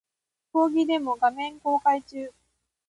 [0.51, 2.33] 講義デモ画面公開中